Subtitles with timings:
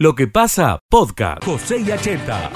[0.00, 1.44] Lo que pasa, podcast.
[1.44, 2.50] José y Acheta.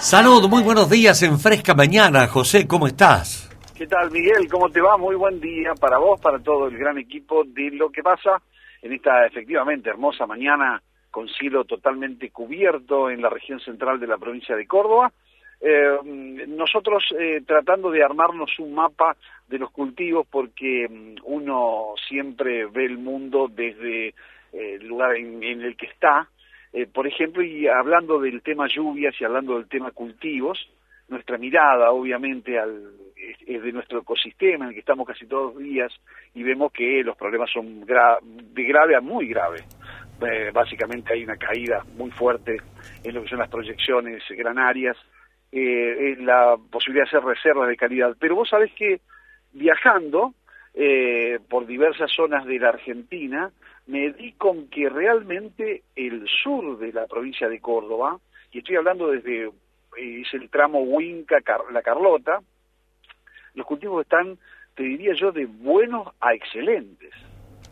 [0.00, 2.26] Salud, muy buenos días en Fresca Mañana.
[2.28, 3.54] José, ¿cómo estás?
[3.76, 4.48] ¿Qué tal, Miguel?
[4.50, 4.96] ¿Cómo te va?
[4.96, 8.40] Muy buen día para vos, para todo el gran equipo de Lo que pasa
[8.80, 14.16] en esta efectivamente hermosa mañana con cielo totalmente cubierto en la región central de la
[14.16, 15.12] provincia de Córdoba.
[15.60, 15.98] Eh,
[16.48, 19.14] nosotros eh, tratando de armarnos un mapa
[19.46, 24.14] de los cultivos porque mm, uno siempre ve el mundo desde
[24.54, 26.28] el lugar en, el que está.
[26.72, 30.70] Eh, por ejemplo, y hablando del tema lluvias y hablando del tema cultivos,
[31.08, 35.62] nuestra mirada obviamente al, es, de nuestro ecosistema en el que estamos casi todos los
[35.62, 35.92] días
[36.34, 39.64] y vemos que los problemas son de grave a muy grave.
[40.20, 42.56] Eh, básicamente hay una caída muy fuerte
[43.02, 44.96] en lo que son las proyecciones granarias,
[45.52, 48.16] eh, en la posibilidad de hacer reservas de calidad.
[48.18, 49.00] Pero vos sabés que
[49.52, 50.34] viajando
[50.72, 53.50] eh, por diversas zonas de la Argentina,
[53.86, 58.18] me di con que realmente el sur de la provincia de Córdoba,
[58.52, 61.36] y estoy hablando desde eh, es el tramo Huinca,
[61.72, 62.40] La Carlota,
[63.54, 64.38] los cultivos están,
[64.74, 67.12] te diría yo, de buenos a excelentes,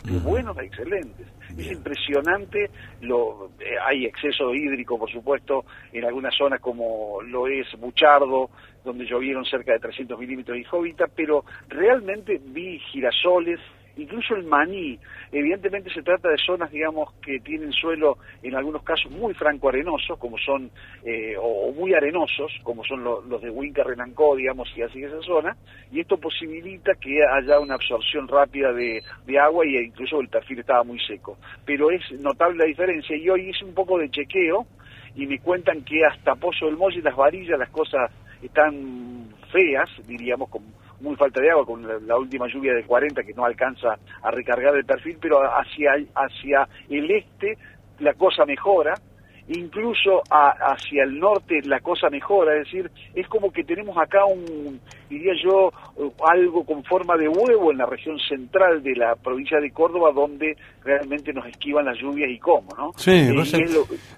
[0.04, 1.26] de buenos a excelentes.
[1.56, 2.70] Es impresionante,
[3.02, 8.48] lo, eh, hay exceso hídrico, por supuesto, en algunas zonas como lo es Buchardo,
[8.84, 13.60] donde llovieron cerca de 300 milímetros de Jovita, pero realmente vi girasoles,
[13.96, 14.98] incluso el maní.
[15.30, 20.38] Evidentemente se trata de zonas, digamos, que tienen suelo en algunos casos muy franco-arenosos, como
[20.38, 20.70] son,
[21.04, 25.56] eh, o, muy arenosos, como son los de Huinca, Renancó, digamos, y así esa zona,
[25.90, 29.02] y esto posibilita que haya una absorción rápida de,
[29.40, 31.38] agua y incluso el perfil estaba muy seco.
[31.64, 34.66] Pero es notable la diferencia y hoy hice un poco de chequeo
[35.16, 38.10] y me cuentan que hasta Pozo del Molle, las varillas, las cosas
[38.42, 40.62] están feas, diríamos, con
[41.02, 44.74] muy falta de agua, con la, última lluvia de 40 que no alcanza a recargar
[44.76, 47.58] el perfil, pero hacia, hacia el este
[47.98, 48.94] la cosa mejora,
[49.48, 54.80] incluso hacia el norte la cosa mejora, es decir, es como que tenemos acá un,
[55.10, 55.70] diría yo,
[56.26, 60.56] algo con forma de huevo en la región central de la provincia de Córdoba, donde
[60.84, 62.92] realmente nos esquivan las lluvias y cómo, ¿no?
[62.96, 63.58] Sí, eh, José,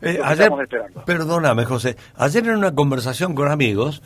[0.02, 1.04] eh, estamos esperando.
[1.04, 4.02] Perdóname, José, ayer en una conversación con amigos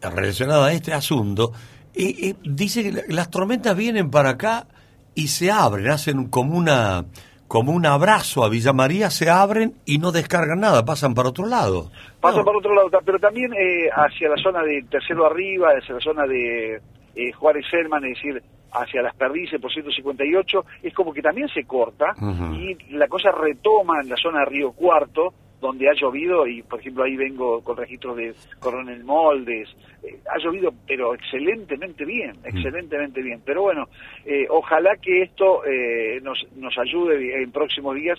[0.00, 1.52] relacionada a este asunto,
[1.94, 4.66] y, dice que las tormentas vienen para acá
[5.14, 7.04] y se abren, hacen como una
[7.48, 11.46] como un abrazo a Villa María, se abren y no descargan nada, pasan para otro
[11.46, 11.90] lado.
[12.20, 16.00] Pasan para otro lado, pero también eh, hacia la zona de Tercero Arriba, hacia la
[16.00, 16.80] zona de
[17.16, 21.64] eh, Juárez Selman, es decir, hacia las perdices por 158, es como que también se
[21.64, 22.14] corta
[22.52, 26.80] y la cosa retoma en la zona de Río Cuarto, donde ha llovido y por
[26.80, 29.68] ejemplo ahí vengo con registros de Coronel Moldes,
[30.02, 32.46] eh, ha llovido pero excelentemente bien, mm.
[32.46, 33.88] excelentemente bien, pero bueno,
[34.24, 38.18] eh, ojalá que esto eh, nos, nos ayude en próximos días,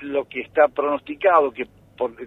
[0.00, 1.66] lo que está pronosticado, que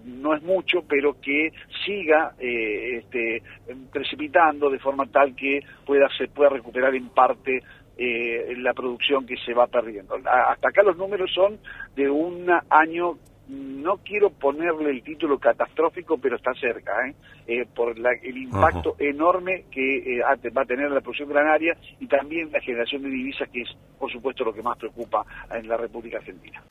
[0.05, 1.51] no es mucho, pero que
[1.85, 3.43] siga este,
[3.91, 7.61] precipitando de forma tal que pueda se pueda recuperar en parte
[7.97, 10.15] eh, la producción que se va perdiendo.
[10.15, 11.57] Hasta acá los números son
[11.95, 13.17] de un año
[13.47, 17.15] no quiero ponerle el título catastrófico, pero está cerca, ¿eh?
[17.47, 22.51] eh por el impacto enorme que eh, va a tener la producción granaria y también
[22.51, 23.69] la generación de divisas, que es,
[23.99, 26.63] por supuesto, lo que más preocupa en la República Argentina.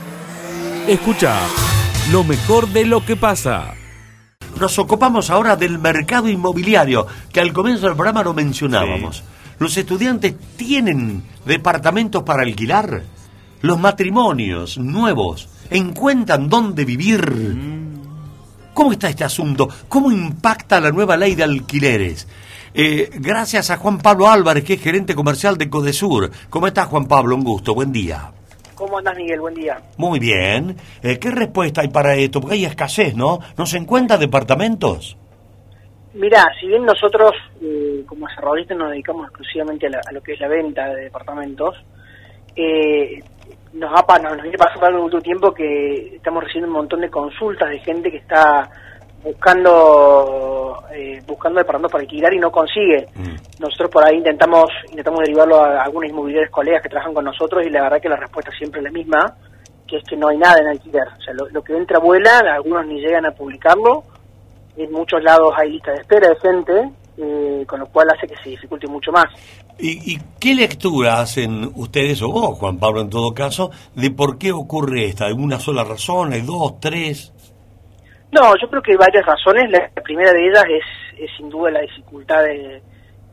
[0.89, 1.47] Escucha
[2.13, 3.75] lo mejor de lo que pasa.
[4.61, 9.25] Nos ocupamos ahora del mercado inmobiliario, que al comienzo del programa lo mencionábamos.
[9.59, 13.03] ¿Los estudiantes tienen departamentos para alquilar?
[13.61, 17.23] ¿Los matrimonios nuevos encuentran dónde vivir?
[18.75, 19.69] ¿Cómo está este asunto?
[19.89, 22.27] ¿Cómo impacta la nueva ley de alquileres?
[22.75, 26.31] Eh, gracias a Juan Pablo Álvarez, que es gerente comercial de Codesur.
[26.51, 27.37] ¿Cómo está Juan Pablo?
[27.37, 28.33] Un gusto, buen día.
[28.75, 29.41] ¿Cómo andas, Miguel?
[29.41, 29.81] Buen día.
[29.97, 30.77] Muy bien.
[31.01, 32.41] Eh, ¿Qué respuesta hay para esto?
[32.41, 33.39] Porque hay escasez, ¿no?
[33.57, 35.17] ¿No se encuentran departamentos?
[36.15, 40.47] Mira, si bien nosotros eh, como desarrollistas nos dedicamos exclusivamente a, lo que es la
[40.47, 41.77] venta de departamentos,
[42.55, 43.21] eh,
[43.73, 47.69] nos, ha, nos, viene pasando algo último tiempo que estamos recibiendo un montón de consultas
[47.69, 48.71] de gente que está
[49.25, 53.09] buscando eh, buscando departamentos para alquilar y no consigue.
[53.17, 53.61] Mm.
[53.61, 57.71] Nosotros por ahí intentamos intentamos derivarlo a algunos inmobiliarios colegas que trabajan con nosotros y
[57.71, 59.37] la verdad que la respuesta siempre es la misma,
[59.89, 61.09] que es que no hay nada en alquiler.
[61.09, 64.05] O sea, lo, lo que entra vuela, algunos ni llegan a publicarlo
[64.77, 68.37] en muchos lados hay lista de espera de gente, eh, con lo cual hace que
[68.43, 69.27] se dificulte mucho más.
[69.79, 74.53] ¿Y, qué lectura hacen ustedes, o vos, Juan Pablo, en todo caso, de por qué
[74.53, 75.27] ocurre esta?
[75.27, 76.33] ¿Hay una sola razón?
[76.33, 77.33] ¿Hay dos, tres?
[78.31, 79.71] No, yo creo que hay varias razones.
[79.71, 82.83] La primera de ellas es, es sin duda la dificultad de,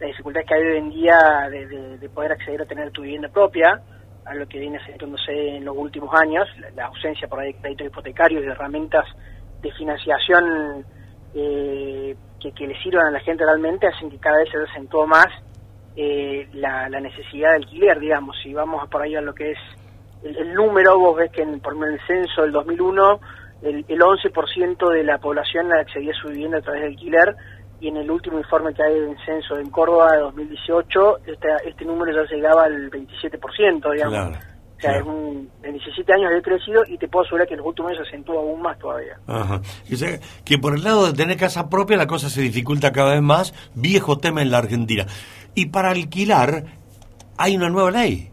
[0.01, 1.17] la dificultad que hay hoy en día
[1.49, 3.79] de, poder acceder a tener tu vivienda propia.
[4.25, 7.87] a lo que viene acentuándose en los últimos años, la, ausencia por ahí de créditos
[7.87, 9.05] hipotecarios y de herramientas
[9.61, 10.85] de financiación
[11.33, 15.05] eh, que, que, le sirvan a la gente realmente, hacen que cada vez se acentúe
[15.07, 15.27] más
[15.95, 18.35] eh, la, necesidad de alquiler, digamos.
[18.41, 19.59] Si vamos por ahí a lo que es
[20.23, 23.19] el, número, vos ves que en, por el censo del 2001
[23.63, 27.35] el, el 11% de la población accedía a su vivienda a través de alquiler
[27.81, 31.83] y en el último informe que hay en censo en Córdoba de 2018, este, este
[31.83, 34.37] número ya llegaba al 27%, digamos.
[34.81, 37.91] O sea, en 17 años he crecido y te puedo asegurar que en los últimos
[37.91, 39.19] años se acentúa aún más todavía.
[39.27, 39.61] Ajá.
[40.43, 43.53] Que por el lado de tener casa propia la cosa se dificulta cada vez más,
[43.75, 45.05] viejo tema en la Argentina.
[45.53, 46.65] Y para alquilar
[47.37, 48.29] hay una nueva ley.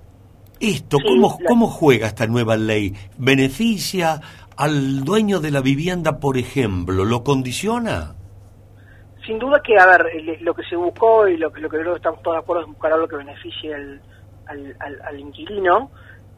[0.60, 2.94] Esto, ¿cómo, ¿cómo juega esta nueva ley?
[3.18, 4.20] ¿Beneficia
[4.56, 7.04] al dueño de la vivienda, por ejemplo?
[7.04, 8.14] ¿Lo condiciona?
[9.26, 11.98] sin duda que, a ver, lo que se buscó y lo, lo que creo que
[11.98, 14.00] estamos todos de acuerdo es buscar algo que beneficie al,
[14.48, 15.90] al, inquilino,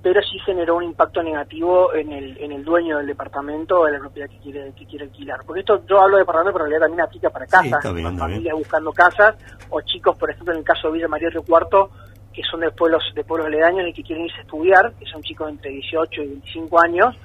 [0.02, 3.93] pero sí generó un impacto negativo en el, en el dueño del departamento o de
[3.93, 5.41] la propiedad que quiere, que quiere alquilar.
[5.44, 8.93] Porque esto, yo hablo de departamento, pero en realidad también aplica para casas, familias buscando
[8.93, 9.37] casas,
[9.69, 11.91] o chicos, por ejemplo, en el caso de Villa María Río Cuarto,
[12.32, 15.23] que son de pueblos, de pueblos aledaños y que quieren irse a estudiar, que son
[15.23, 17.17] chicos entre 18 y 25 años,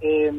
[0.00, 0.30] eh,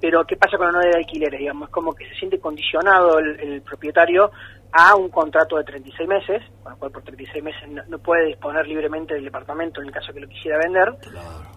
[0.00, 1.40] pero ¿qué pasa con la nueva de alquileres?
[1.40, 4.30] Digamos, es como que se siente condicionado el, propietario
[4.72, 8.66] a un contrato de 36 meses, con lo cual por 36 meses no, puede disponer
[8.66, 10.94] libremente del departamento en el caso que lo quisiera vender,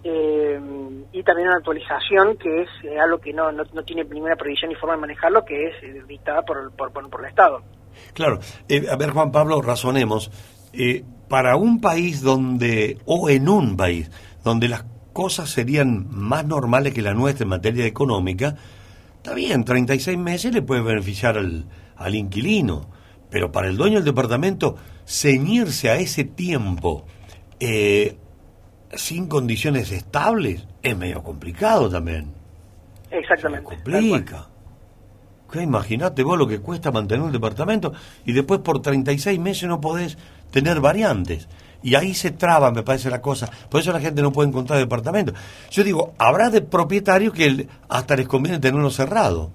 [0.04, 0.60] eh,
[1.12, 4.76] y también una actualización que es eh, algo que no, no, tiene ninguna previsión ni
[4.76, 7.62] forma de manejarlo, que es eh, dictada por, por, por, el Estado.
[8.14, 8.40] Claro,
[8.92, 10.32] a ver Juan Pablo, razonemos,
[11.28, 14.10] para un país donde, o en un país,
[14.44, 18.56] donde las cosas serían más normales que la nuestra en materia económica,
[19.18, 21.66] está bien, 36 meses le puede beneficiar al,
[22.00, 22.88] al inquilino,
[23.30, 27.06] pero para el dueño del departamento, ceñirse a ese tiempo
[27.60, 28.18] eh,
[28.94, 32.34] sin condiciones estables es medio complicado también.
[33.12, 33.70] Exactamente.
[33.70, 34.48] Se complica.
[35.56, 37.92] Imagínate vos lo que cuesta mantener un departamento
[38.24, 40.18] y después por 36 meses no podés
[40.52, 41.48] tener variantes.
[41.82, 43.50] Y ahí se traba, me parece la cosa.
[43.70, 45.34] Por eso la gente no puede encontrar departamento.
[45.72, 49.52] Yo digo, habrá de propietarios que hasta les conviene tenerlo cerrado.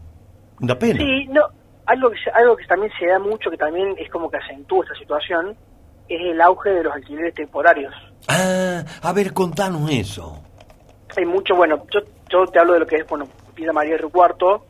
[0.61, 1.00] Una pena.
[1.00, 1.43] Sí, no,
[1.86, 4.98] algo que, algo que también se da mucho, que también es como que acentúa esta
[4.98, 5.56] situación,
[6.08, 7.94] es el auge de los alquileres temporarios.
[8.28, 10.42] Ah, a ver, contanos eso.
[11.16, 14.10] Hay mucho, bueno, yo, yo te hablo de lo que es, bueno, Pida María del
[14.10, 14.66] Cuarto,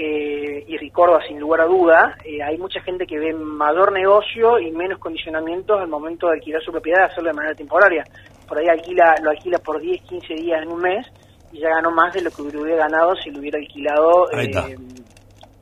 [0.00, 4.60] eh, y Ricorda sin lugar a duda, eh, hay mucha gente que ve mayor negocio
[4.60, 8.04] y menos condicionamientos al momento de alquilar su propiedad, hacerlo de manera temporaria.
[8.46, 11.04] Por ahí alquila, lo alquila por 10, 15 días en un mes
[11.50, 14.76] y ya ganó más de lo que hubiera ganado si lo hubiera alquilado eh,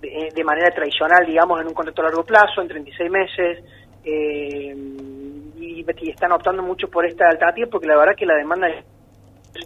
[0.01, 3.65] de, manera tradicional, digamos, en un contrato a largo plazo, en 36 meses.
[4.05, 8.85] Y, y, están optando mucho por esta alternativa porque la verdad que la demanda es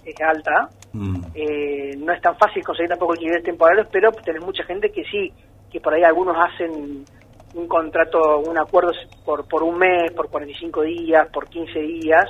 [0.05, 0.69] es alta.
[0.93, 1.23] Mm.
[1.35, 5.32] Eh, no es tan fácil conseguir tampoco alquileres temporales, pero tenés mucha gente que sí,
[5.71, 7.05] que por ahí algunos hacen
[7.55, 8.93] un contrato, un acuerdo
[9.25, 12.29] por, por un mes, por 45 días, por 15 días,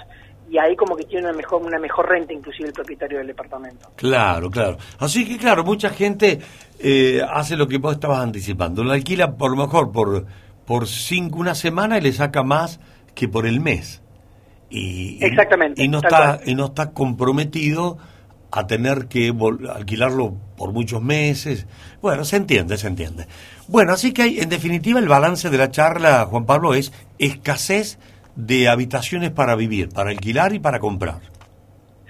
[0.51, 3.89] y ahí como que tiene una mejor, una mejor renta inclusive el propietario del departamento.
[3.95, 4.79] Claro, claro.
[4.99, 6.41] Así que claro, mucha gente
[6.81, 10.27] eh, hace lo que vos estabas anticipando, lo alquila por lo mejor por,
[10.67, 12.81] por cinco, una semana y le saca más
[13.15, 14.03] que por el mes
[14.71, 17.99] y, Exactamente, y no está y no está comprometido
[18.51, 19.33] a tener que
[19.73, 21.69] alquilarlo por muchos meses.
[22.03, 23.27] Bueno, se entiende, se entiende.
[23.69, 28.01] Bueno, así que hay, en definitiva el balance de la charla, Juan Pablo, es escasez
[28.37, 31.21] de habitaciones para vivir, para alquilar y para comprar.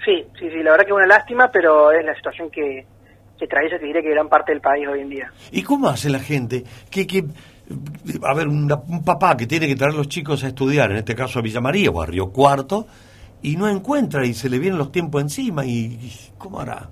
[0.03, 2.85] Sí, sí, sí, la verdad que es una lástima, pero es la situación que,
[3.37, 5.31] que trae, te diré que gran parte del país hoy en día.
[5.51, 6.63] ¿Y cómo hace la gente?
[6.89, 7.25] que que
[8.23, 8.67] a ver, un,
[9.05, 11.61] papá que tiene que traer a los chicos a estudiar, en este caso a Villa
[11.61, 12.85] María o a Río Cuarto,
[13.41, 16.89] y no encuentra y se le vienen los tiempos encima, y, ¿cómo hará?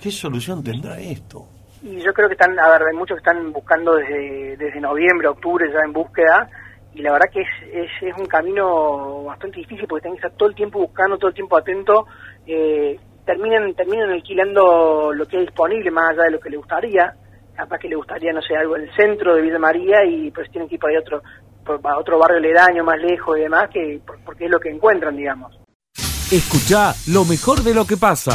[0.00, 1.46] ¿Qué solución tendrá esto?
[1.82, 5.28] Y yo creo que están, a ver, hay muchos que están buscando desde, desde noviembre,
[5.28, 6.48] octubre ya en búsqueda,
[6.94, 10.48] y la verdad que es, es, un camino bastante difícil porque tienen que estar todo
[10.48, 12.06] el tiempo buscando, todo el tiempo atento,
[12.46, 17.14] eh, terminan, terminan alquilando lo que es disponible más allá de lo que le gustaría,
[17.54, 20.50] capaz que le gustaría, no sé, algo en el centro de Villa María y pues
[20.50, 21.22] tienen que ir por ahí a otro,
[21.84, 25.56] a otro barrio ledaño más lejos y demás, que porque es lo que encuentran, digamos.
[26.32, 28.32] Escucha lo mejor de lo que pasa.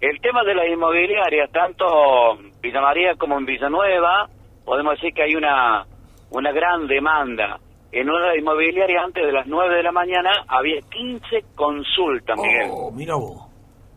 [0.00, 4.28] El tema de las inmobiliarias, tanto Villa María como en Villanueva,
[4.64, 5.86] podemos decir que hay una,
[6.30, 7.58] una gran demanda.
[7.92, 12.68] En una inmobiliaria antes de las 9 de la mañana había 15 consultas, Miguel.
[12.70, 13.46] Oh, mira vos.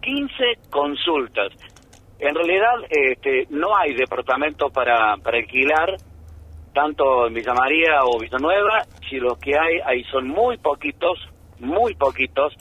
[0.01, 1.51] 15 consultas.
[2.19, 5.95] En realidad este, no hay departamento para, para alquilar,
[6.73, 11.17] tanto en Villa María o Villanueva, si los que hay, ahí son muy poquitos,
[11.59, 12.53] muy poquitos,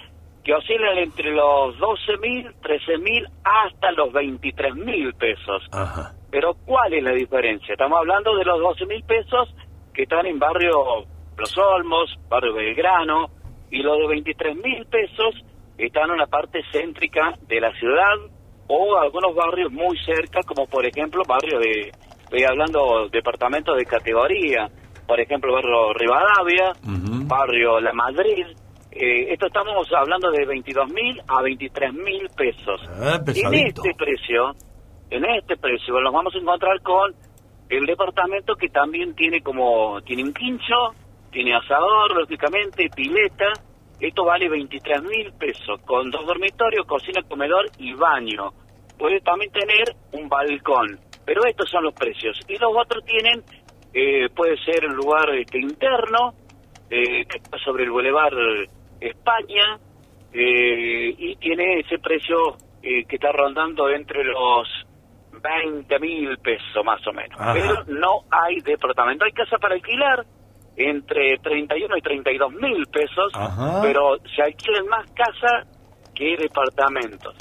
[0.44, 5.62] que oscilan entre los 12.000, 13.000 hasta los 23.000 pesos.
[5.72, 6.14] Ajá.
[6.30, 7.72] Pero ¿cuál es la diferencia?
[7.72, 9.54] Estamos hablando de los 12.000 pesos
[9.94, 11.06] que están en barrio
[11.36, 13.30] Los Olmos, barrio Belgrano,
[13.70, 15.44] y los de 23.000 pesos
[15.76, 18.14] están en la parte céntrica de la ciudad
[18.66, 21.90] o algunos barrios muy cerca, como por ejemplo barrio de,
[22.22, 24.68] estoy hablando departamentos de categoría,
[25.06, 26.72] por ejemplo barrio Rivadavia,
[27.26, 28.46] barrio La Madrid.
[28.90, 32.80] Eh, esto estamos hablando de 22.000 a 23.000 pesos.
[33.00, 34.54] Ah, en este precio,
[35.10, 37.14] en este precio nos vamos a encontrar con
[37.68, 40.94] el departamento que también tiene como, tiene un quincho,
[41.30, 43.52] tiene asador, lógicamente, pileta,
[44.00, 48.52] esto vale 23 mil pesos, con dos dormitorios, cocina, comedor y baño.
[48.96, 52.40] Puede también tener un balcón, pero estos son los precios.
[52.48, 53.42] Y los otros tienen,
[53.92, 56.32] eh, puede ser un lugar este, interno,
[56.90, 58.34] eh, que está sobre el Boulevard
[59.00, 59.78] España,
[60.32, 64.68] eh, y tiene ese precio eh, que está rondando entre los
[65.32, 67.38] 20 mil pesos más o menos.
[67.40, 67.52] Ajá.
[67.54, 69.24] Pero no hay departamento.
[69.24, 70.24] Hay casa para alquilar
[70.76, 73.80] entre 31 y 32 mil pesos, Ajá.
[73.82, 75.66] pero se alquilan más casas
[76.14, 77.34] que departamentos.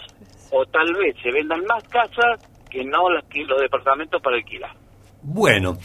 [0.51, 2.39] O tal vez se vendan más casas
[2.69, 4.71] que no las que los departamentos para alquilar.
[5.21, 5.77] Bueno,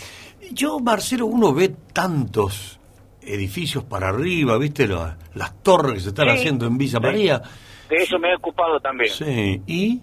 [0.52, 2.78] yo, Marcelo, uno ve tantos
[3.22, 4.86] edificios para arriba, ¿viste?
[4.86, 7.04] La- las torres que se están Sí, haciendo en Villa sí.
[7.04, 7.42] María.
[7.88, 9.10] De eso me he ocupado también.
[9.12, 10.00] Sí, y...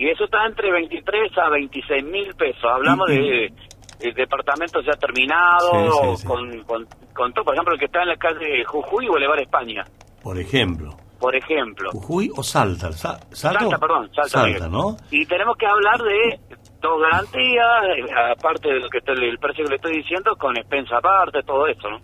[0.00, 2.64] Y eso está entre 23 a 26 mil pesos.
[2.64, 3.52] Hablamos de,
[3.98, 6.26] de departamentos ya terminados, Sí, sí, sí.
[6.26, 9.84] Con, con, todo, por ejemplo, el que está en la calle Jujuy o Boulevard España,
[10.22, 11.90] Por ejemplo, por ejemplo.
[11.92, 12.92] Jujuy o Salta.
[12.92, 13.60] Sa- ¿Salta?
[13.60, 14.68] Salta, perdón, Salta.
[14.68, 14.96] ¿no?
[15.10, 16.40] Y tenemos que hablar de
[16.80, 17.66] dos garantías,
[17.98, 21.42] eh, aparte de lo que estoy- el precio que le estoy diciendo, con expensa aparte,
[21.42, 22.00] todo eso, ¿no?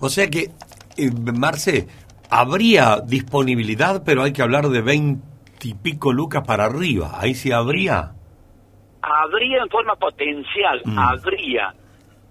[0.00, 0.50] O sea que,
[0.96, 1.86] eh, Marce,
[2.30, 5.27] habría disponibilidad, pero hay que hablar de 20
[5.62, 7.18] y pico lucas para arriba.
[7.20, 8.12] Ahí sí habría.
[9.02, 10.98] Habría en forma potencial, Mm.
[10.98, 11.74] habría,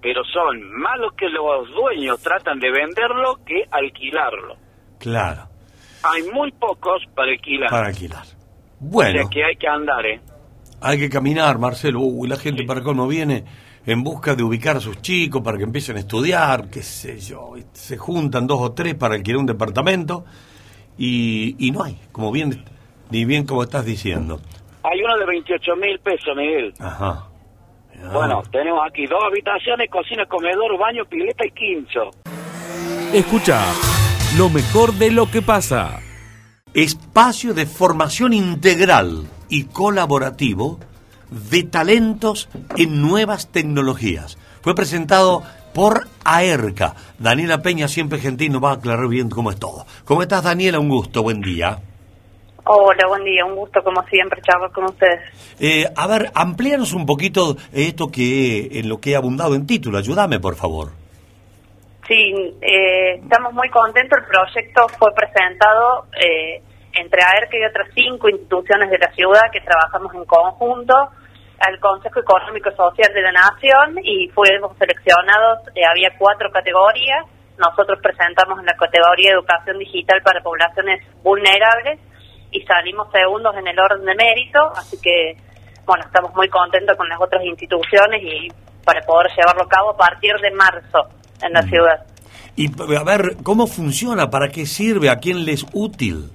[0.02, 4.56] pero son más los que los dueños tratan de venderlo que alquilarlo.
[5.00, 5.48] Claro,
[6.04, 7.70] Hay muy pocos para alquilar.
[7.70, 8.24] para alquilar.
[8.24, 8.36] O
[8.80, 10.22] Bueno, sea que hay que andar, ¿eh?
[10.82, 12.02] hay que caminar, Marcelo.
[12.02, 13.44] Uy, la gente para acá no viene
[13.86, 17.54] en busca de ubicar a sus chicos para que empiecen a estudiar, qué sé yo.
[17.74, 20.24] Se juntan dos o tres para alquilar un departamento
[20.98, 22.64] y, y no hay, como bien,
[23.10, 24.40] ni bien como estás diciendo.
[24.84, 26.74] Hay uno de 28 mil pesos, Miguel.
[26.80, 27.28] Ajá.
[28.04, 28.10] Ah.
[28.14, 32.12] Bueno, tenemos aquí dos habitaciones, cocina, comedor, baño, pileta y quincho.
[33.14, 33.64] Escucha
[34.38, 36.00] lo mejor de lo que pasa.
[36.74, 40.80] espacio de formación integral y colaborativo
[41.32, 44.38] de talentos en nuevas tecnologías.
[44.62, 45.42] Fue presentado
[45.74, 46.96] por AERCA.
[47.18, 49.86] Daniela Peña, siempre gentil, nos va a aclarar bien cómo es todo.
[50.06, 50.80] ¿Cómo estás, Daniela?
[50.80, 51.80] Un gusto, buen día.
[52.70, 55.22] Hola, buen día, un gusto como siempre charlar con ustedes.
[55.58, 59.98] Eh, a ver, amplíanos un poquito esto que en lo que he abundado en título.
[59.98, 60.90] Ayúdame, por favor.
[62.06, 66.62] Sí, eh, estamos muy contentos, el proyecto fue presentado eh,
[66.94, 70.94] entre AERC y otras cinco instituciones de la ciudad que trabajamos en conjunto
[71.60, 77.26] al Consejo Económico y Social de la Nación y fuimos seleccionados, eh, había cuatro categorías,
[77.58, 82.00] nosotros presentamos en la categoría Educación Digital para Poblaciones Vulnerables
[82.52, 85.36] y salimos segundos en el orden de mérito, así que
[85.86, 88.48] bueno, estamos muy contentos con las otras instituciones y
[88.84, 91.08] para poder llevarlo a cabo a partir de marzo
[91.42, 92.06] en la ciudad.
[92.56, 94.30] Y a ver, ¿cómo funciona?
[94.30, 95.10] ¿Para qué sirve?
[95.10, 96.32] ¿A quién le es útil?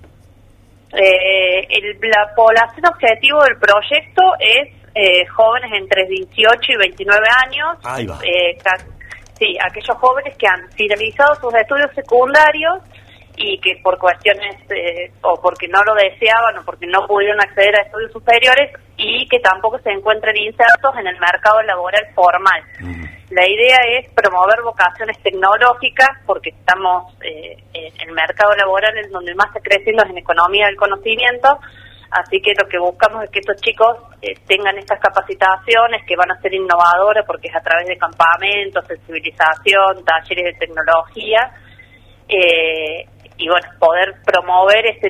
[0.92, 7.78] Eh, el- la población objetivo del proyecto es eh, jóvenes entre 18 y 29 años.
[7.82, 8.18] Ahí va.
[8.22, 8.58] Eh,
[9.38, 12.74] sí, aquellos jóvenes que han finalizado sus estudios secundarios
[13.36, 17.74] y que por cuestiones eh, o porque no lo deseaban o porque no pudieron acceder
[17.76, 22.62] a estudios superiores y que tampoco se encuentran insertos en el mercado laboral formal.
[23.30, 29.34] La idea es promover vocaciones tecnológicas porque estamos eh, en el mercado laboral en donde
[29.34, 31.58] más está creciendo es en economía del conocimiento,
[32.10, 36.30] así que lo que buscamos es que estos chicos eh, tengan estas capacitaciones que van
[36.30, 41.50] a ser innovadoras porque es a través de campamentos, sensibilización, talleres de tecnología
[42.28, 43.06] eh,
[43.52, 45.08] bueno, poder promover este,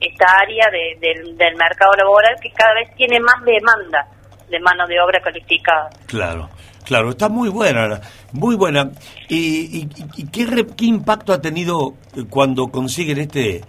[0.00, 4.06] esta área de- del- del mercado laboral que cada vez tiene más demanda
[4.48, 5.90] de mano de obra calificada.
[6.06, 6.48] Claro,
[6.84, 8.00] claro, está muy buena,
[8.32, 8.90] muy buena.
[9.28, 13.62] ¿Y, y- y qué, re- qué impacto ha tenido eh, cuando consiguen este,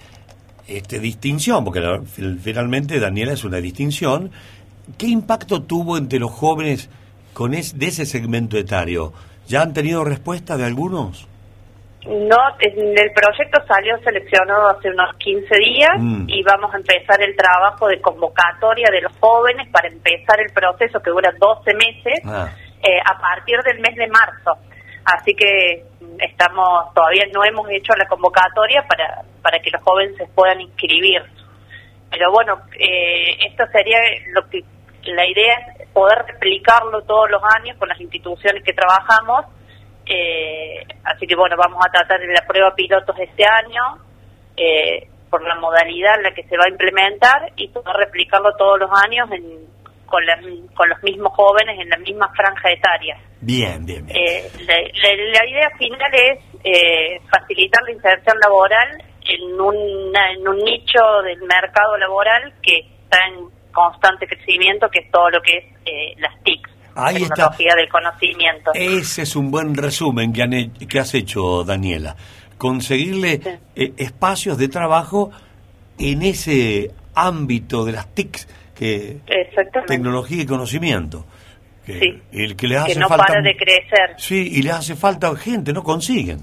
[0.68, 1.66] este distinción?
[1.66, 2.02] Porque la-
[2.42, 4.32] finalmente Daniela es una distinción.
[4.98, 6.90] ¿Qué impacto tuvo entre los jóvenes
[7.34, 9.14] con es, de ese segmento etario?
[9.48, 11.28] ¿Ya han tenido respuesta de algunos?
[12.08, 16.26] No, en el proyecto salió seleccionado hace unos 15 días Mm.
[16.30, 21.02] y vamos a empezar el trabajo de convocatoria de los jóvenes para empezar el proceso
[21.02, 22.50] que dura 12 meses Ah.
[22.82, 24.58] eh, a partir del mes de marzo.
[25.04, 30.16] Así que mm, estamos todavía no hemos hecho la convocatoria para para que los jóvenes
[30.18, 31.22] se puedan inscribir.
[32.12, 33.98] Pero bueno, eh, esto sería
[34.34, 34.62] lo que
[35.04, 39.46] la idea es poder replicarlo todos los años con las instituciones que trabajamos.
[40.12, 43.82] Eh, así que bueno, vamos a tratar de la prueba pilotos este año
[44.58, 48.80] eh, por la modalidad en la que se va a implementar y poder replicarlo todos
[48.80, 49.44] los años en,
[50.08, 50.40] con, la-
[50.76, 53.18] con los mismos jóvenes en la misma franja etaria.
[53.42, 54.18] Bien, bien, bien.
[54.18, 60.48] Eh, la, la- la idea final es eh, facilitar la inserción laboral en, una- en
[60.48, 65.58] un nicho del mercado laboral que está en constante crecimiento, que es todo lo que
[65.58, 67.36] es eh, las TIC, Ahí está.
[67.36, 68.72] tecnología del conocimiento.
[68.74, 72.16] Ese es un buen resumen que, han que has hecho, Daniela.
[72.58, 73.50] Conseguirle Sí.
[73.76, 75.32] eh, espacios de trabajo
[75.98, 79.18] en ese ámbito de las TICs, que
[79.88, 81.26] tecnología y conocimiento.
[81.86, 82.22] Que, Sí.
[82.34, 84.16] el que les que hace no falta para de crecer.
[84.18, 86.40] Sí, y les hace falta gente, no consiguen.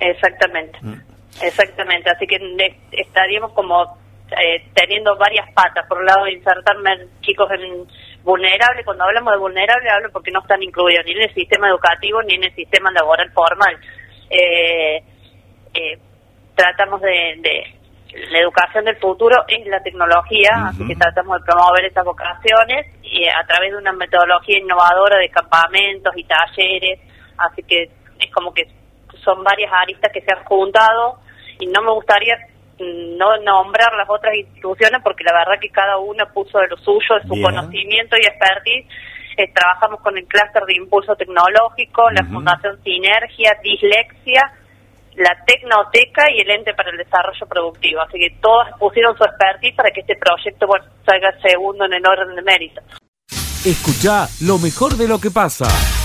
[0.00, 0.94] Exactamente, Mm.
[1.42, 2.10] exactamente.
[2.10, 2.38] Así que
[2.92, 3.98] estaríamos como
[4.30, 5.86] eh, teniendo varias patas.
[5.88, 7.86] Por un lado, insertar mer- chicos en
[8.28, 8.84] vulnerables.
[8.84, 12.34] Cuando hablamos de vulnerables, hablo porque no están incluidos ni en el sistema educativo ni
[12.34, 13.74] en el sistema laboral formal.
[14.30, 15.02] Eh,
[15.74, 15.98] eh,
[16.54, 17.74] tratamos de, de-
[18.30, 23.26] La educación del futuro es la tecnología, así que tratamos de promover estas vocaciones y
[23.28, 27.00] a través de una metodología innovadora de campamentos y talleres.
[27.38, 27.82] Así que
[28.18, 28.64] es como que
[29.24, 31.18] son varias aristas que se han juntado
[31.60, 32.36] y no me gustaría
[32.78, 37.16] no nombrar las otras instituciones porque la verdad que cada una puso de lo suyo,
[37.20, 37.44] de su Bien.
[37.44, 38.86] conocimiento y expertise.
[39.36, 42.24] Eh, trabajamos con el clúster de impulso tecnológico, la.
[42.24, 44.52] Fundación Sinergia, Dislexia,
[45.14, 48.00] la Tecnoteca y el Ente para el Desarrollo Productivo.
[48.02, 52.06] Así que todos pusieron su expertise para que este proyecto bueno, salga segundo en el
[52.06, 52.80] orden de mérito.
[53.64, 55.97] Escucha lo mejor de lo que pasa.